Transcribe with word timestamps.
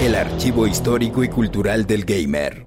El 0.00 0.14
archivo 0.14 0.66
histórico 0.66 1.22
y 1.22 1.28
cultural 1.28 1.86
del 1.86 2.04
gamer. 2.04 2.66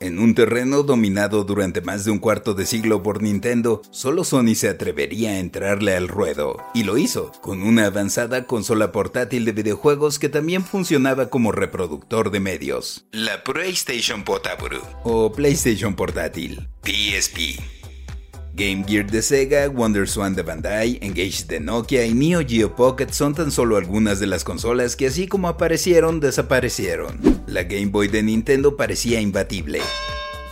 En 0.00 0.18
un 0.18 0.34
terreno 0.34 0.82
dominado 0.82 1.44
durante 1.44 1.80
más 1.80 2.04
de 2.04 2.10
un 2.10 2.18
cuarto 2.18 2.54
de 2.54 2.66
siglo 2.66 3.02
por 3.02 3.22
Nintendo, 3.22 3.80
solo 3.90 4.22
Sony 4.22 4.54
se 4.54 4.68
atrevería 4.68 5.30
a 5.30 5.38
entrarle 5.38 5.96
al 5.96 6.08
ruedo, 6.08 6.58
y 6.74 6.82
lo 6.82 6.98
hizo, 6.98 7.32
con 7.40 7.62
una 7.62 7.86
avanzada 7.86 8.46
consola 8.46 8.92
portátil 8.92 9.44
de 9.44 9.52
videojuegos 9.52 10.18
que 10.18 10.28
también 10.28 10.64
funcionaba 10.64 11.30
como 11.30 11.52
reproductor 11.52 12.30
de 12.30 12.40
medios, 12.40 13.06
la 13.12 13.44
PlayStation 13.44 14.24
Portable, 14.24 14.78
o 15.04 15.32
PlayStation 15.32 15.96
Portátil, 15.96 16.68
PSP. 16.82 17.83
Game 18.56 18.84
Gear 18.86 19.10
de 19.10 19.20
Sega, 19.20 19.68
WonderSwan 19.68 20.36
de 20.36 20.42
Bandai, 20.42 20.98
Engage 21.02 21.44
de 21.48 21.58
Nokia 21.58 22.06
y 22.06 22.14
Neo 22.14 22.40
Geo 22.46 22.76
Pocket 22.76 23.08
son 23.10 23.34
tan 23.34 23.50
solo 23.50 23.76
algunas 23.76 24.20
de 24.20 24.28
las 24.28 24.44
consolas 24.44 24.94
que 24.94 25.08
así 25.08 25.26
como 25.26 25.48
aparecieron, 25.48 26.20
desaparecieron. 26.20 27.18
La 27.48 27.64
Game 27.64 27.86
Boy 27.86 28.06
de 28.06 28.22
Nintendo 28.22 28.76
parecía 28.76 29.20
imbatible. 29.20 29.80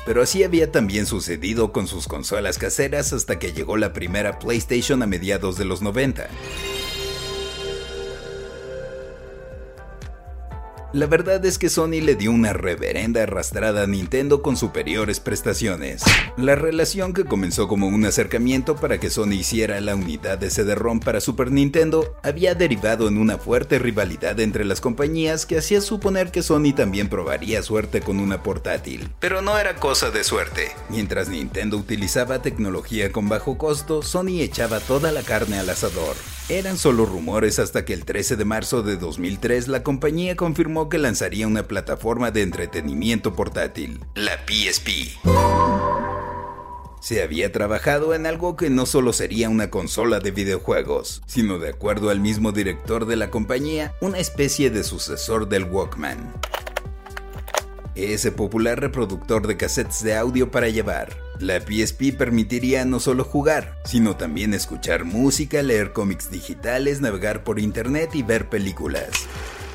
Pero 0.05 0.21
así 0.21 0.43
había 0.43 0.73
también 0.73 1.07
sucedido 1.07 1.73
con 1.73 1.87
sus 1.87 2.09
consolas 2.09 2.59
caseras 2.59 3.13
hasta 3.13 3.39
que 3.39 3.53
llegó 3.53 3.77
la 3.77 3.93
primera 3.93 4.41
PlayStation 4.41 5.05
a 5.05 5.07
mediados 5.07 5.57
de 5.57 5.65
los 5.65 5.81
90. 5.81 6.29
La 10.95 11.07
verdad 11.07 11.43
es 11.47 11.57
que 11.57 11.71
Sony 11.71 12.03
le 12.03 12.17
dio 12.17 12.31
una 12.31 12.53
reverenda 12.53 13.23
arrastrada 13.23 13.85
a 13.85 13.87
Nintendo 13.87 14.43
con 14.43 14.59
superiores 14.59 15.21
prestaciones. 15.21 16.03
La 16.37 16.55
relación 16.55 17.15
que 17.15 17.25
comenzó 17.25 17.67
como 17.67 17.87
un 17.87 18.05
acercamiento 18.05 18.77
para 18.77 19.01
que 19.01 19.09
Sony 19.09 19.33
hiciera 19.33 19.81
la 19.81 19.97
unidad 19.97 20.37
de 20.37 20.51
CD-ROM 20.51 21.01
para 21.01 21.23
Super 21.23 21.51
Nintendo 21.51 22.15
había 22.23 22.55
derivado 22.55 23.09
en 23.09 23.17
una 23.17 23.39
fuerte 23.39 23.79
rivalidad 23.79 24.39
entre 24.39 24.67
las 24.67 24.83
compañías 24.83 25.47
que 25.47 25.57
hacía 25.57 25.81
suponer 25.81 26.31
que 26.31 26.43
Sony 26.43 26.75
también 26.77 27.09
probaría 27.09 27.63
suerte 27.63 28.03
con 28.03 28.21
una 28.21 28.43
portátil. 28.43 29.09
Pero 29.19 29.41
no 29.41 29.57
era 29.57 29.77
cosa 29.77 30.11
de 30.11 30.25
suerte. 30.25 30.73
Mientras 30.91 31.31
Nintendo 31.31 31.79
utilizaba 31.79 32.43
tecnología 32.43 33.13
con 33.13 33.31
bajo 33.31 33.57
costo, 33.57 34.03
Sony 34.03 34.41
echaba 34.41 34.79
toda 34.79 35.11
la 35.11 35.23
carne 35.23 35.59
al 35.59 35.71
asador. 35.71 36.17
Eran 36.49 36.77
solo 36.77 37.07
rumores 37.07 37.59
hasta 37.59 37.85
que 37.87 37.95
el 37.95 38.05
13 38.05 38.37
de 38.37 38.45
marzo 38.45 38.83
de 38.83 38.97
2003 38.97 39.69
la 39.69 39.83
compañía 39.83 40.37
confirmó 40.37 40.82
que 40.89 40.99
lanzaría 40.99 41.47
una 41.47 41.65
plataforma 41.65 42.31
de 42.31 42.43
entretenimiento 42.43 43.35
portátil, 43.35 44.01
la 44.15 44.33
PSP. 44.47 45.19
Se 47.01 47.21
había 47.21 47.51
trabajado 47.51 48.15
en 48.15 48.27
algo 48.27 48.57
que 48.57 48.71
no 48.71 48.87
solo 48.87 49.13
sería 49.13 49.49
una 49.49 49.71
consola 49.71 50.21
de 50.21 50.31
videojuegos, 50.31 51.23
sino 51.27 51.59
de 51.59 51.71
acuerdo 51.71 52.11
al 52.11 52.21
mismo 52.21 52.53
director 52.53 53.07
de 53.07 53.17
la 53.17 53.29
compañía, 53.29 53.93
una 54.01 54.19
especie 54.19 54.71
de 54.71 54.85
sucesor 54.85 55.49
del 55.49 55.65
Walkman. 55.65 56.33
Ese 57.97 58.31
popular 58.31 58.81
reproductor 58.81 59.47
de 59.47 59.57
cassettes 59.57 60.03
de 60.03 60.15
audio 60.15 60.51
para 60.51 60.69
llevar. 60.69 61.19
La 61.41 61.61
PSP 61.61 62.17
permitiría 62.17 62.85
no 62.85 63.01
solo 63.01 63.25
jugar, 63.25 63.79
sino 63.85 64.17
también 64.17 64.55
escuchar 64.55 65.05
música, 65.05 65.61
leer 65.61 65.93
cómics 65.93 66.31
digitales, 66.31 67.01
navegar 67.01 67.43
por 67.43 67.59
internet 67.59 68.11
y 68.15 68.23
ver 68.23 68.49
películas. 68.49 69.11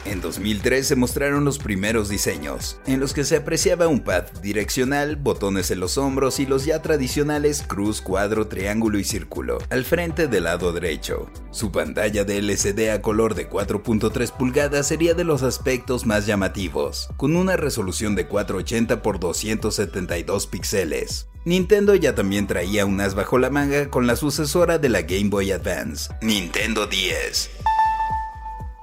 En 0.07 0.21
2003 0.21 0.87
se 0.87 0.95
mostraron 0.95 1.43
los 1.43 1.59
primeros 1.59 2.07
diseños, 2.07 2.79
en 2.87 3.01
los 3.01 3.13
que 3.13 3.25
se 3.25 3.35
apreciaba 3.35 3.89
un 3.89 3.99
pad 3.99 4.23
direccional, 4.41 5.17
botones 5.17 5.69
en 5.69 5.81
los 5.81 5.97
hombros 5.97 6.39
y 6.39 6.45
los 6.45 6.63
ya 6.63 6.81
tradicionales 6.81 7.61
cruz, 7.67 7.99
cuadro, 7.99 8.47
triángulo 8.47 8.99
y 8.99 9.03
círculo, 9.03 9.57
al 9.69 9.83
frente 9.83 10.27
del 10.27 10.45
lado 10.45 10.71
derecho. 10.71 11.29
Su 11.51 11.73
pantalla 11.73 12.23
de 12.23 12.37
LCD 12.37 12.91
a 12.91 13.01
color 13.01 13.35
de 13.35 13.49
4.3 13.49 14.31
pulgadas 14.31 14.87
sería 14.87 15.13
de 15.13 15.25
los 15.25 15.43
aspectos 15.43 16.05
más 16.05 16.25
llamativos, 16.25 17.09
con 17.17 17.35
una 17.35 17.57
resolución 17.57 18.15
de 18.15 18.27
480 18.27 18.93
x 18.93 19.19
272 19.19 20.47
píxeles. 20.47 21.27
Nintendo 21.43 21.95
ya 21.95 22.15
también 22.15 22.47
traía 22.47 22.85
un 22.85 23.01
as 23.01 23.13
bajo 23.13 23.37
la 23.37 23.49
manga 23.49 23.89
con 23.89 24.07
la 24.07 24.15
sucesora 24.15 24.77
de 24.77 24.87
la 24.87 25.01
Game 25.01 25.29
Boy 25.29 25.51
Advance, 25.51 26.09
Nintendo 26.21 26.87
10 26.87 27.66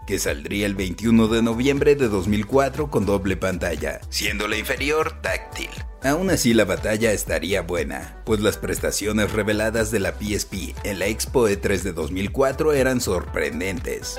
que 0.06 0.18
saldría 0.18 0.66
el 0.66 0.74
21 0.74 1.28
de 1.28 1.42
noviembre 1.42 1.94
de 1.94 2.08
2004 2.08 2.90
con 2.90 3.06
doble 3.06 3.36
pantalla, 3.36 4.00
siendo 4.08 4.48
la 4.48 4.56
inferior 4.56 5.20
táctil. 5.22 5.70
Aún 6.02 6.30
así 6.30 6.52
la 6.52 6.64
batalla 6.64 7.12
estaría 7.12 7.62
buena, 7.62 8.22
pues 8.24 8.40
las 8.40 8.58
prestaciones 8.58 9.32
reveladas 9.32 9.90
de 9.90 10.00
la 10.00 10.12
PSP 10.12 10.74
en 10.84 10.98
la 10.98 11.06
Expo 11.06 11.48
E3 11.48 11.80
de 11.80 11.92
2004 11.92 12.72
eran 12.74 13.00
sorprendentes 13.00 14.18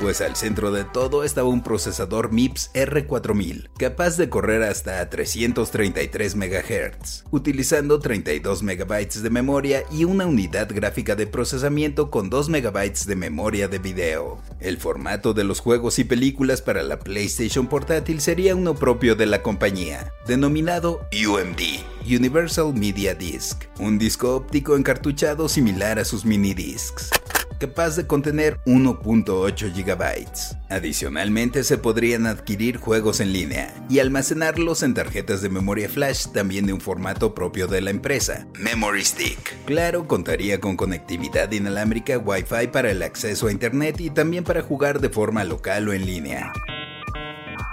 pues 0.00 0.20
al 0.20 0.36
centro 0.36 0.70
de 0.70 0.84
todo 0.84 1.24
estaba 1.24 1.48
un 1.48 1.62
procesador 1.62 2.32
MIPS 2.32 2.70
R4000, 2.74 3.70
capaz 3.76 4.16
de 4.16 4.28
correr 4.28 4.62
hasta 4.62 5.08
333 5.08 6.36
MHz, 6.36 7.24
utilizando 7.30 7.98
32 7.98 8.62
MB 8.62 8.92
de 9.22 9.30
memoria 9.30 9.82
y 9.90 10.04
una 10.04 10.26
unidad 10.26 10.68
gráfica 10.72 11.16
de 11.16 11.26
procesamiento 11.26 12.10
con 12.10 12.30
2 12.30 12.48
MB 12.50 12.78
de 13.06 13.16
memoria 13.16 13.68
de 13.68 13.78
video. 13.78 14.40
El 14.60 14.78
formato 14.78 15.34
de 15.34 15.44
los 15.44 15.60
juegos 15.60 15.98
y 15.98 16.04
películas 16.04 16.62
para 16.62 16.82
la 16.82 16.98
PlayStation 16.98 17.66
portátil 17.66 18.20
sería 18.20 18.54
uno 18.54 18.74
propio 18.74 19.16
de 19.16 19.26
la 19.26 19.42
compañía, 19.42 20.12
denominado 20.26 21.00
UMD, 21.12 21.60
Universal 22.06 22.72
Media 22.74 23.14
Disc, 23.14 23.64
un 23.78 23.98
disco 23.98 24.36
óptico 24.36 24.76
encartuchado 24.76 25.48
similar 25.48 25.98
a 25.98 26.04
sus 26.04 26.24
mini 26.24 26.54
discs 26.54 27.10
capaz 27.58 27.96
de 27.96 28.06
contener 28.06 28.60
1.8 28.66 29.72
GB. 29.74 30.28
Adicionalmente 30.68 31.64
se 31.64 31.78
podrían 31.78 32.26
adquirir 32.26 32.76
juegos 32.76 33.20
en 33.20 33.32
línea 33.32 33.74
y 33.88 33.98
almacenarlos 33.98 34.82
en 34.82 34.94
tarjetas 34.94 35.42
de 35.42 35.48
memoria 35.48 35.88
flash 35.88 36.26
también 36.28 36.66
de 36.66 36.72
un 36.72 36.80
formato 36.80 37.34
propio 37.34 37.66
de 37.66 37.80
la 37.80 37.90
empresa, 37.90 38.46
Memory 38.58 39.04
Stick. 39.04 39.64
Claro, 39.64 40.06
contaría 40.06 40.60
con 40.60 40.76
conectividad 40.76 41.50
inalámbrica 41.52 42.18
Wi-Fi 42.18 42.68
para 42.72 42.90
el 42.90 43.02
acceso 43.02 43.48
a 43.48 43.52
Internet 43.52 44.00
y 44.00 44.10
también 44.10 44.44
para 44.44 44.62
jugar 44.62 45.00
de 45.00 45.08
forma 45.08 45.44
local 45.44 45.88
o 45.88 45.92
en 45.92 46.06
línea. 46.06 46.52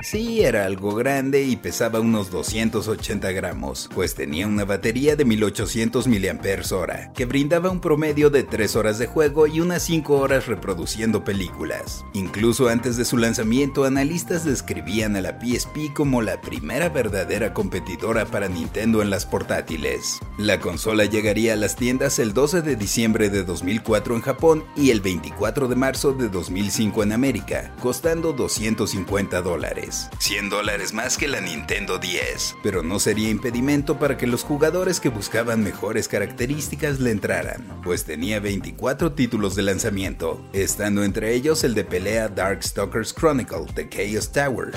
Sí, 0.06 0.44
era 0.44 0.66
algo 0.66 0.94
grande 0.94 1.42
y 1.46 1.56
pesaba 1.56 2.00
unos 2.00 2.30
280 2.30 3.32
gramos, 3.32 3.90
pues 3.96 4.14
tenía 4.14 4.46
una 4.46 4.64
batería 4.64 5.16
de 5.16 5.26
1800 5.26 6.08
mAh, 6.08 7.12
que 7.16 7.26
brindaba 7.26 7.72
un 7.72 7.82
promedio 7.82 8.30
de 8.30 8.44
3 8.44 8.76
horas 8.76 9.00
de 9.00 9.08
juego 9.08 9.48
y 9.48 9.62
unas 9.62 9.82
5 9.82 10.16
horas 10.16 10.46
reproduciendo 10.46 11.24
películas. 11.24 12.06
Incluso 12.14 12.70
antes 12.70 12.98
de 12.98 13.06
su 13.06 13.18
lanzamiento, 13.18 13.84
analistas 13.84 14.46
describían 14.46 15.16
a 15.16 15.22
la 15.22 15.40
PSP 15.40 15.92
como 15.96 16.22
la 16.22 16.40
primera 16.40 16.90
verdadera 16.90 17.56
competidora 17.56 18.28
para 18.28 18.48
Nintendo 18.48 19.02
en 19.02 19.10
las 19.10 19.26
portátiles. 19.26 20.20
La 20.38 20.60
consola 20.60 21.06
llegaría 21.06 21.54
a 21.54 21.56
las 21.56 21.76
tiendas 21.76 22.20
el 22.20 22.36
12 22.36 22.62
de 22.62 22.76
diciembre 22.76 23.32
de 23.32 23.44
2004 23.44 24.16
en 24.18 24.22
Japón 24.22 24.64
y 24.76 24.92
el 24.92 25.02
24 25.02 25.68
de 25.68 25.76
marzo 25.76 26.14
de 26.14 26.30
2005 26.30 27.02
en 27.02 27.12
América, 27.12 27.74
costando 27.82 28.34
250 28.34 29.42
dólares. 29.42 29.95
100 30.20 30.50
dólares 30.50 30.94
más 30.94 31.18
que 31.18 31.28
la 31.28 31.42
Nintendo 31.42 31.98
10, 31.98 32.56
pero 32.64 32.84
no 32.84 33.00
sería 33.00 33.30
impedimento 33.30 34.00
para 34.00 34.18
que 34.18 34.28
los 34.28 34.44
jugadores 34.44 35.00
que 35.00 35.10
buscaban 35.10 35.64
mejores 35.64 36.08
características 36.08 37.00
le 37.00 37.12
entraran, 37.12 37.64
pues 37.84 38.06
tenía 38.06 38.40
24 38.40 39.14
títulos 39.14 39.56
de 39.56 39.64
lanzamiento, 39.64 40.44
estando 40.54 41.04
entre 41.04 41.34
ellos 41.34 41.64
el 41.64 41.74
de 41.74 41.84
pelea 41.84 42.28
Darkstalkers 42.30 43.14
Chronicle 43.14 43.66
de 43.76 43.90
Chaos 43.90 44.32
Tower, 44.32 44.72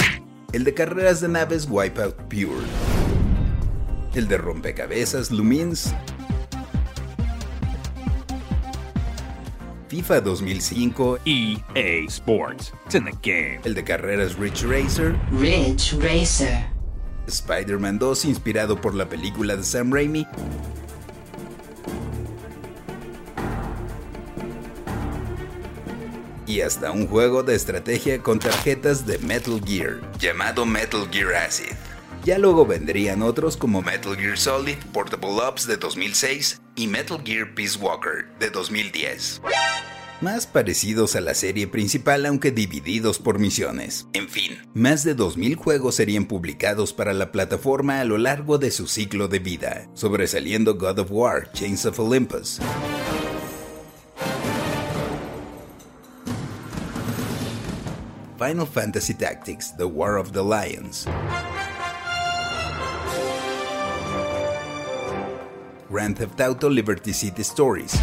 el 0.53 0.65
de 0.65 0.75
carreras 0.75 1.21
de 1.21 1.29
naves 1.29 1.67
Wipeout 1.69 2.17
Pure, 2.29 2.67
el 4.15 4.29
de 4.29 4.39
rompecabezas 4.39 5.31
Lumines 5.31 5.93
FIFA 9.89 10.21
2005, 10.21 11.19
EA 11.25 12.07
Sports. 12.09 12.73
It's 12.85 12.95
in 12.95 13.05
the 13.07 13.13
game. 13.23 13.61
el 13.65 13.75
de 13.75 13.83
carreras 13.83 14.37
Ridge 14.37 14.65
Racer, 14.65 15.17
Ridge 15.33 15.95
Racer. 15.95 16.67
Spider-Man 17.27 17.99
2 17.99 18.27
inspirado 18.27 18.79
por 18.79 18.95
la 18.95 19.09
película 19.09 19.57
de 19.57 19.65
Sam 19.65 19.91
Raimi, 19.91 20.27
y 26.47 26.61
hasta 26.61 26.91
un 26.91 27.07
juego 27.07 27.43
de 27.43 27.55
estrategia 27.55 28.23
con 28.23 28.39
tarjetas 28.39 29.07
de 29.07 29.19
Metal 29.19 29.61
Gear, 29.65 30.01
llamado 30.19 30.67
Metal 30.67 31.09
Gear 31.11 31.35
Acid. 31.35 31.73
Ya 32.25 32.37
luego 32.37 32.67
vendrían 32.67 33.23
otros 33.23 33.57
como 33.57 33.81
Metal 33.81 34.17
Gear 34.17 34.37
Solid 34.37 34.77
Portable 34.93 35.41
Ops 35.41 35.67
de 35.67 35.79
2006 35.79 36.61
y 36.79 36.87
Metal 36.87 37.21
Gear 37.25 37.55
Peace 37.55 37.77
Walker 37.77 38.27
de 38.39 38.51
2010. 38.51 39.43
Más 40.21 40.47
parecidos 40.47 41.17
a 41.17 41.21
la 41.21 41.35
serie 41.35 41.67
principal 41.67 42.25
aunque 42.25 42.53
divididos 42.53 43.19
por 43.19 43.39
misiones. 43.39 44.07
En 44.13 44.29
fin, 44.29 44.59
más 44.75 45.05
de 45.05 45.17
2.000 45.17 45.57
juegos 45.57 45.97
serían 45.97 46.27
publicados 46.27 46.93
para 46.93 47.13
la 47.13 47.33
plataforma 47.33 48.01
a 48.01 48.05
lo 48.05 48.17
largo 48.17 48.59
de 48.59 48.71
su 48.71 48.87
ciclo 48.87 49.27
de 49.29 49.41
vida, 49.41 49.89
sobresaliendo 49.95 50.77
God 50.77 51.01
of 51.01 51.09
War, 51.11 51.51
Chains 51.53 51.85
of 51.85 51.99
Olympus. 51.99 52.61
Final 58.39 58.67
Fantasy 58.67 59.15
Tactics, 59.15 59.77
The 59.77 59.85
War 59.85 60.17
of 60.17 60.31
the 60.31 60.43
Lions. 60.45 61.07
Grand 65.89 66.19
Theft 66.19 66.39
Auto 66.39 66.69
Liberty 66.69 67.13
City 67.15 67.43
Stories. 67.43 67.97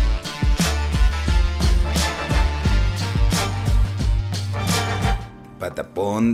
Patapon. 5.61 6.33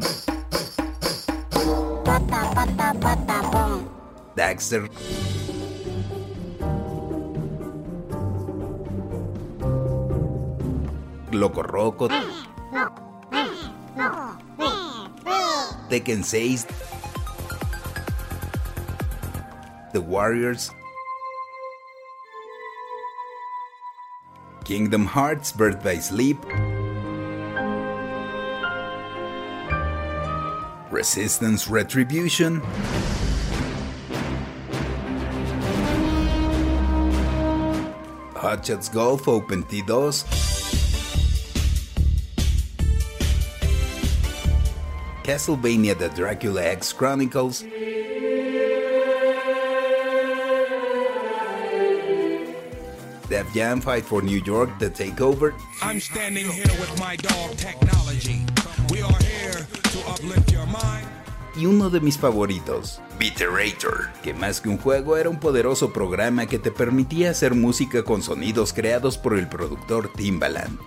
Daxter. 4.33 4.88
Loco 11.36 11.63
Roco. 11.63 12.07
Tekken 15.92 16.24
6. 16.24 16.65
The 19.92 20.00
Warriors. 20.00 20.71
Kingdom 24.63 25.06
Hearts 25.06 25.52
Birth 25.52 25.84
by 25.84 25.96
Sleep. 25.96 26.38
Resistance 30.92 31.68
Retribution. 31.68 32.62
Hotshots 38.36 38.94
Golf 38.94 39.28
Open 39.28 39.63
T2. 39.63 40.25
Castlevania 45.24 45.98
The 45.98 46.10
Dracula 46.10 46.63
X 46.63 46.94
Chronicles. 46.94 47.63
Def 53.31 53.48
Jam 53.54 53.80
Fight 53.80 54.04
for 54.04 54.22
New 54.22 54.42
York 54.44 54.78
The 54.78 54.89
Takeover. 54.89 55.54
I'm 55.81 56.01
standing 56.01 56.51
here 56.51 56.68
with 56.81 57.00
my 57.00 57.16
dog 57.16 57.56
technology. 57.56 58.42
We 58.92 59.01
are 59.01 59.24
here 59.24 59.66
to 59.94 60.00
uplift 60.12 60.51
your 60.51 60.66
mind. 60.66 61.07
y 61.56 61.66
uno 61.66 61.89
de 61.89 62.00
mis 62.00 62.18
favoritos, 62.18 63.01
Beaterator, 63.19 64.12
que 64.24 64.33
más 64.33 64.62
que 64.62 64.69
un 64.69 64.78
juego 64.78 65.16
era 65.16 65.30
un 65.30 65.39
poderoso 65.39 65.94
programa 65.94 66.45
que 66.45 66.60
te 66.60 66.72
permitía 66.72 67.31
hacer 67.31 67.56
música 67.56 68.04
con 68.04 68.22
sonidos 68.22 68.74
creados 68.74 69.18
por 69.18 69.38
el 69.38 69.48
productor 69.48 70.12
Timbaland. 70.13 70.80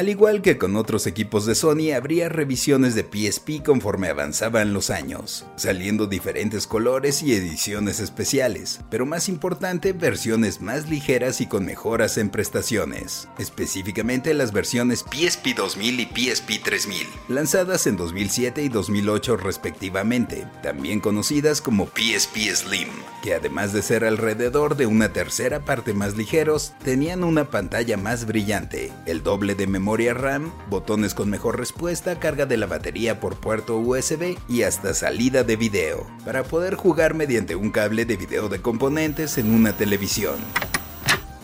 Al 0.00 0.08
igual 0.08 0.40
que 0.40 0.56
con 0.56 0.76
otros 0.76 1.06
equipos 1.06 1.44
de 1.44 1.54
Sony, 1.54 1.92
habría 1.94 2.30
revisiones 2.30 2.94
de 2.94 3.02
PSP 3.02 3.62
conforme 3.62 4.08
avanzaban 4.08 4.72
los 4.72 4.88
años, 4.88 5.44
saliendo 5.56 6.06
diferentes 6.06 6.66
colores 6.66 7.22
y 7.22 7.34
ediciones 7.34 8.00
especiales, 8.00 8.80
pero 8.88 9.04
más 9.04 9.28
importante, 9.28 9.92
versiones 9.92 10.62
más 10.62 10.88
ligeras 10.88 11.42
y 11.42 11.46
con 11.46 11.66
mejoras 11.66 12.16
en 12.16 12.30
prestaciones, 12.30 13.28
específicamente 13.36 14.32
las 14.32 14.54
versiones 14.54 15.00
PSP 15.00 15.48
2000 15.54 16.00
y 16.00 16.06
PSP 16.06 16.62
3000, 16.64 17.06
lanzadas 17.28 17.86
en 17.86 17.98
2007 17.98 18.62
y 18.62 18.70
2008 18.70 19.36
respectivamente, 19.36 20.46
también 20.62 21.00
conocidas 21.00 21.60
como 21.60 21.84
PSP 21.88 22.38
Slim, 22.54 22.88
que 23.22 23.34
además 23.34 23.74
de 23.74 23.82
ser 23.82 24.06
alrededor 24.06 24.78
de 24.78 24.86
una 24.86 25.12
tercera 25.12 25.66
parte 25.66 25.92
más 25.92 26.16
ligeros, 26.16 26.72
tenían 26.82 27.22
una 27.22 27.50
pantalla 27.50 27.98
más 27.98 28.24
brillante, 28.24 28.94
el 29.04 29.22
doble 29.22 29.54
de 29.54 29.66
memoria 29.90 30.14
RAM, 30.14 30.52
botones 30.68 31.14
con 31.14 31.30
mejor 31.30 31.58
respuesta, 31.58 32.20
carga 32.20 32.46
de 32.46 32.56
la 32.56 32.66
batería 32.66 33.18
por 33.18 33.40
puerto 33.40 33.76
USB 33.76 34.38
y 34.48 34.62
hasta 34.62 34.94
salida 34.94 35.42
de 35.42 35.56
video, 35.56 36.06
para 36.24 36.44
poder 36.44 36.76
jugar 36.76 37.14
mediante 37.14 37.56
un 37.56 37.72
cable 37.72 38.04
de 38.04 38.16
video 38.16 38.48
de 38.48 38.60
componentes 38.60 39.36
en 39.36 39.52
una 39.52 39.72
televisión. 39.72 40.36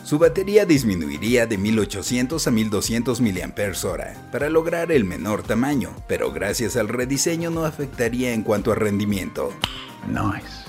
Su 0.05 0.21
batería 0.21 0.65
disminuiría 0.65 1.49
de 1.49 1.59
1800 1.59 2.47
a 2.47 2.51
1200 2.53 3.21
mAh 3.21 4.15
para 4.31 4.49
lograr 4.49 4.93
el 4.93 5.03
menor 5.03 5.43
tamaño, 5.43 5.91
pero 6.07 6.31
gracias 6.31 6.77
al 6.77 6.87
rediseño 6.87 7.51
no 7.51 7.65
afectaría 7.65 8.33
en 8.33 8.45
cuanto 8.45 8.71
a 8.71 8.77
rendimiento. 8.77 9.51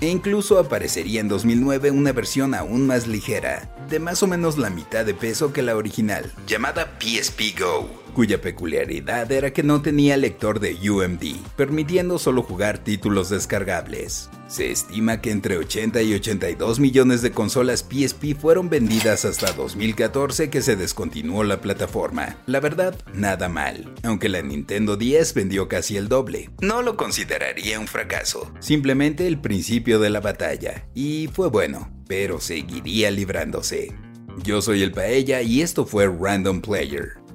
E 0.01 0.07
incluso 0.07 0.60
aparecería 0.60 1.22
en 1.22 1.28
2009 1.28 1.92
una 1.92 2.12
versión 2.12 2.54
aún 2.54 2.88
más 2.88 3.07
ligera, 3.07 3.69
de 3.89 4.00
más 4.00 4.24
o 4.24 4.28
menos 4.28 4.57
la 4.57 4.69
mitad 4.69 5.06
de 5.06 5.13
peso 5.13 5.54
que 5.54 5.62
la 5.62 5.75
original, 5.75 6.31
llamada 6.48 6.98
PSP 7.00 7.60
Go, 7.60 7.89
cuya 8.18 8.42
peculiaridad 8.42 9.31
era 9.31 9.54
que 9.54 9.62
no 9.62 9.84
tenía 9.84 10.18
lector 10.18 10.60
de 10.60 10.74
UMD, 10.90 11.38
permitiendo 11.56 12.18
solo 12.18 12.42
jugar 12.42 12.80
títulos 12.80 13.30
descargables. 13.30 14.31
Se 14.48 14.72
estima 14.72 15.22
que 15.22 15.30
entre 15.30 15.56
80 15.56 16.02
y 16.02 16.16
82 16.16 16.80
millones 16.80 17.22
de 17.22 17.30
consolas 17.30 17.86
PSP 17.88 18.36
fueron 18.36 18.69
vendidas 18.69 19.24
hasta 19.24 19.52
2014 19.52 20.50
que 20.50 20.64
se 20.64 20.75
descontinuó 20.75 21.44
la 21.44 21.62
plataforma. 21.62 22.38
La 22.48 22.60
verdad, 22.60 23.00
nada 23.14 23.50
mal, 23.50 23.94
aunque 24.02 24.30
la 24.30 24.42
Nintendo 24.42 24.98
10 24.98 25.36
vendió 25.36 25.68
casi 25.68 25.96
el 25.96 26.08
doble. 26.08 26.50
No 26.60 26.81
lo 26.81 26.98
consideraría 26.98 27.80
un 27.80 27.86
fracaso, 27.86 28.52
simplemente 28.60 29.28
el 29.28 29.40
principio 29.40 30.00
de 30.00 30.10
la 30.10 30.22
batalla, 30.22 30.88
y 30.96 31.30
fue 31.31 31.50
bueno, 31.50 31.92
pero 32.08 32.40
seguiría 32.40 33.12
librándose. 33.12 33.94
Yo 34.44 34.64
soy 34.64 34.81
el 34.81 34.92
Paella 34.92 35.44
y 35.44 35.62
esto 35.62 35.86
fue 35.86 36.08
Random 36.08 36.62
Player. 36.62 37.26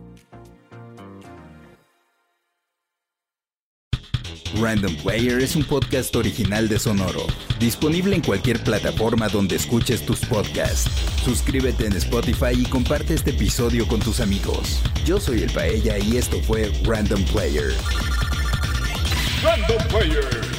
Random 4.61 4.95
Player 4.97 5.41
es 5.41 5.57
un 5.57 5.65
podcast 5.65 6.15
original 6.15 6.69
de 6.69 6.79
Sonoro, 6.79 7.27
disponible 7.59 8.15
en 8.15 8.23
cualquier 8.23 8.63
plataforma 8.63 9.29
donde 9.29 9.57
escuches 9.57 10.05
tus 10.05 10.21
podcasts. 10.21 10.91
Suscríbete 11.25 11.87
en 11.87 11.95
Spotify 11.95 12.53
y 12.55 12.65
comparte 12.65 13.15
este 13.15 13.31
episodio 13.31 13.87
con 13.89 14.01
tus 14.01 14.21
amigos. 14.21 14.83
Yo 15.05 15.19
soy 15.19 15.43
el 15.43 15.51
Paella 15.53 15.99
y 15.99 16.19
esto 16.19 16.39
fue 16.43 16.71
Random 16.85 17.23
Player. 17.25 17.73
Random 19.43 19.89
Player. 19.89 20.52